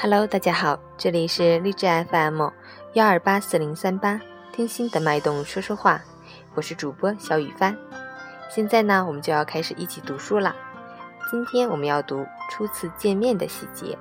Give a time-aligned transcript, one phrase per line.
[0.00, 2.50] Hello，大家好，这里是励志 FM
[2.92, 4.20] 幺二八四零三八，
[4.52, 6.00] 听心的脉动说说话，
[6.54, 7.76] 我是主播小雨帆。
[8.48, 10.54] 现在呢，我们就要开始一起读书了。
[11.28, 13.98] 今天我们要读初次见面的细节。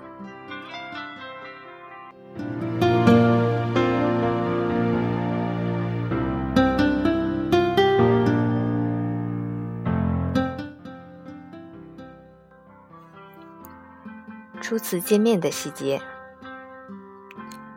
[14.67, 16.01] 初次见面的细节，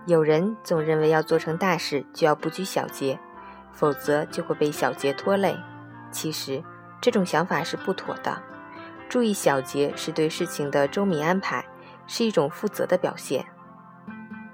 [0.07, 3.17] 有人总认为要做成大事就要不拘小节，
[3.73, 5.57] 否则就会被小节拖累。
[6.11, 6.61] 其实
[7.01, 8.43] 这种想法是不妥的。
[9.09, 11.65] 注意小节是对事情的周密安排，
[12.09, 13.47] 是一种负责的表现。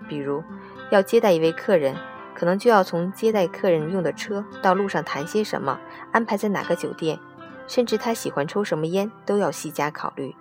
[0.06, 0.44] 比如
[0.90, 1.96] 要接待一位客人，
[2.34, 5.80] 可能就要从接待客人用的车到路上谈些什么，
[6.12, 7.18] 安排在哪个酒店，
[7.66, 10.36] 甚至他喜欢抽什么烟都要细加考虑。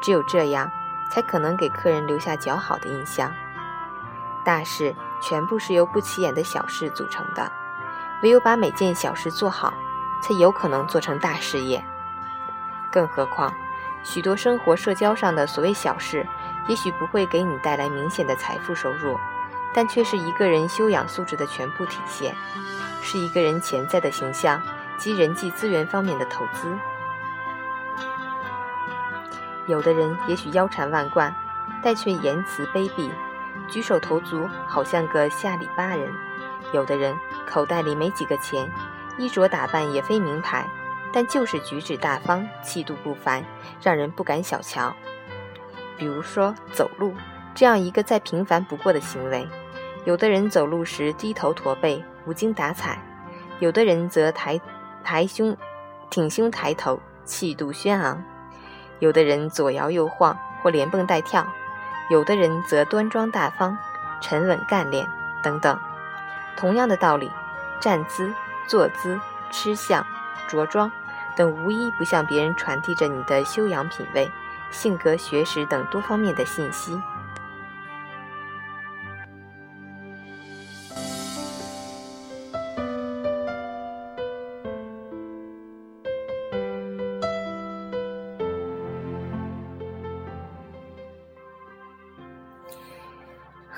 [0.00, 0.70] 只有这样。
[1.10, 3.32] 才可能给客人留下较好的印象。
[4.44, 7.50] 大事全部是由不起眼的小事组成的，
[8.22, 9.72] 唯有把每件小事做好，
[10.22, 11.82] 才有可能做成大事业。
[12.92, 13.52] 更何况，
[14.02, 16.26] 许多生活社交上的所谓小事，
[16.68, 19.18] 也许不会给你带来明显的财富收入，
[19.72, 22.34] 但却是一个人修养素质的全部体现，
[23.00, 24.60] 是一个人潜在的形象
[24.98, 26.78] 及人际资源方面的投资。
[29.66, 31.34] 有的人也许腰缠万贯，
[31.82, 33.10] 但却言辞卑鄙，
[33.68, 36.08] 举手投足好像个下里巴人；
[36.72, 38.70] 有的人口袋里没几个钱，
[39.16, 40.66] 衣着打扮也非名牌，
[41.12, 43.44] 但就是举止大方，气度不凡，
[43.80, 44.94] 让人不敢小瞧。
[45.96, 47.14] 比如说走路
[47.54, 49.48] 这样一个再平凡不过的行为，
[50.04, 52.98] 有的人走路时低头驼背，无精打采；
[53.60, 54.60] 有的人则抬
[55.02, 55.56] 抬胸，
[56.10, 58.22] 挺胸抬头，气度轩昂。
[59.00, 61.46] 有的人左摇右晃或连蹦带跳，
[62.10, 63.76] 有的人则端庄大方、
[64.20, 65.06] 沉稳干练
[65.42, 65.78] 等等。
[66.56, 67.30] 同样的道理，
[67.80, 68.32] 站姿、
[68.66, 69.18] 坐姿、
[69.50, 70.06] 吃相、
[70.48, 70.90] 着装
[71.36, 74.30] 等，无一不向别人传递着你的修养、品味、
[74.70, 77.00] 性格、学识等多方面的信息。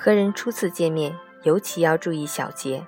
[0.06, 1.12] 和人初次见面，
[1.43, 2.87] 尤其要注意小节。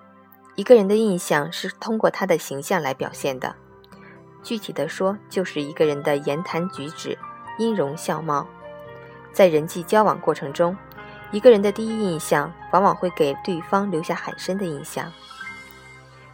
[0.54, 3.56] 一个人的印象是通过他的形象来表现的，
[4.40, 7.18] 具体的说，就是一个人的言谈举止、
[7.58, 8.46] 音容笑貌。
[9.32, 10.76] 在人际交往过程中，
[11.32, 15.12] 一个人的第一印象往往会给对方留下很深的印象。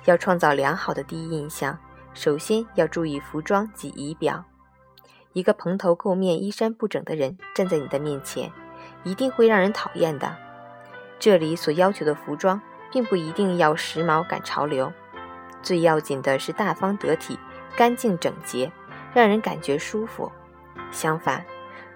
[0.05, 1.79] 要创造良好的第一印象，
[2.13, 4.45] 首先要注意服装及仪表。
[5.33, 8.53] 一个蓬头垢面、衣衫不整的人站在你的面前，
[9.03, 10.37] 一定会让人讨厌的。
[11.19, 12.61] 这里所要求的服装，
[12.91, 14.93] 并不一定要时髦赶潮流，
[15.63, 17.39] 最要紧的是大方得体、
[17.77, 18.71] 干净整洁，
[19.15, 20.31] 让人感觉舒服。
[20.91, 21.45] 相反，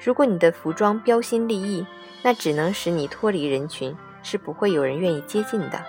[0.02, 1.86] 如果你的服装标新立异，
[2.22, 5.84] 那只能使你脱离人群，是不会有人愿意接近的。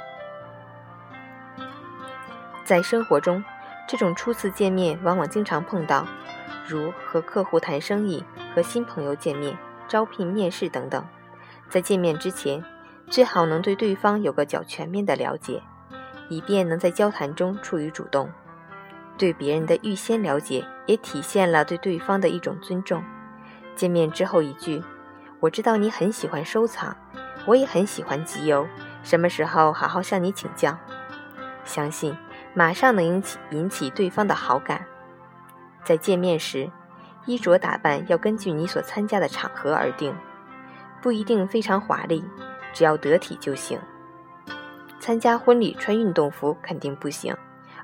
[2.66, 3.44] 在生活中，
[3.88, 6.06] 这种初次见面往往经常碰到，
[6.68, 8.23] 如和客户谈生意、
[8.53, 9.57] 和新朋友见面、
[9.88, 11.03] 招聘面试等等。
[11.68, 12.63] 在见面之前，
[13.09, 15.62] 最好能对对方有个较全面的了解，
[16.30, 18.30] 以便能在交谈中处于主动。
[19.18, 23.03] 对别人的预先了解，也体现了对对方的一种尊重。
[23.75, 24.81] 见面之后一句
[25.42, 26.96] “我知道你很喜欢收藏，
[27.46, 28.68] 我也很喜欢集邮，
[29.03, 30.78] 什么时候好好向你请教”，
[31.66, 32.16] 相信
[32.53, 34.86] 马上能引起引起对方的好感。
[35.84, 36.69] 在见面时，
[37.25, 40.16] 衣着打扮要根据你所参加的场合而定，
[41.02, 42.24] 不一定非常华丽。
[42.74, 43.80] 只要得体就行。
[45.00, 47.36] 参加婚礼穿运动服肯定不行，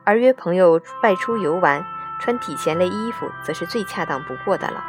[0.03, 1.83] 而约朋友外出游玩
[2.19, 4.83] 穿体前类衣服则是最恰当不过的了。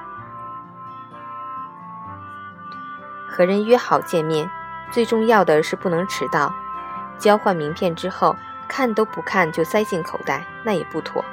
[3.28, 4.50] 和人约好见面，
[4.90, 6.52] 最重要的是不能迟到。
[7.18, 8.34] 交换名片之后，
[8.66, 11.24] 看都不看就塞进口袋，那也不妥。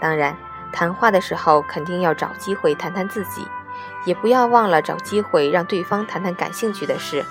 [0.00, 0.36] 当然，
[0.72, 3.46] 谈话的时候肯定要找机会谈谈自己，
[4.04, 7.24] 也不要忘了找机会让对方谈谈感兴趣的事。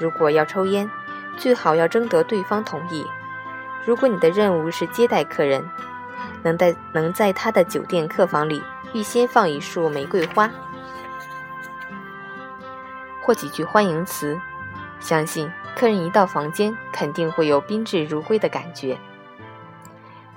[0.00, 0.90] 如果要抽烟，
[1.36, 3.06] 最好要征得对方同意。
[3.84, 5.62] 如果你的任务是接待客人，
[6.42, 8.62] 能在能在他的酒店客房里
[8.94, 10.50] 预先放一束玫瑰花，
[13.22, 14.40] 或几句欢迎词，
[15.00, 18.96] 相信客人一到房间肯定会有宾至如归的感觉。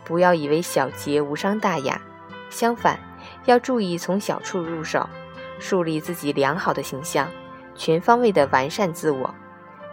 [0.04, 2.02] 不要以为小节无伤大雅，
[2.50, 3.00] 相反，
[3.46, 5.08] 要注意从小处入手，
[5.58, 7.30] 树立自己良好的形象。
[7.76, 9.34] 全方位的完善自我，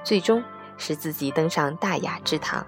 [0.02, 0.42] 最终
[0.76, 2.66] 使自己登上大雅之堂。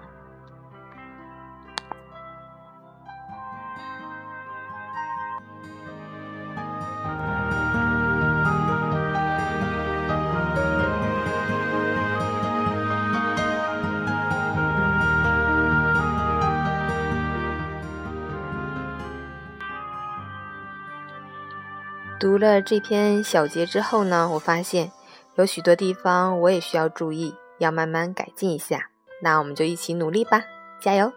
[22.19, 24.89] 读了这篇小节之后呢，我发现
[25.35, 28.89] 有许多地方我也需要注意，要慢慢改进一下。
[29.21, 30.43] 那我们就一起努力吧，
[30.79, 31.11] 加油！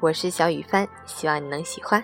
[0.00, 2.02] 我是小雨帆，希望你能喜欢。